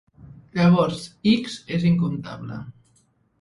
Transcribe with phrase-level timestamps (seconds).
[0.53, 1.03] Llavors,
[1.33, 2.59] "X" és incomptable.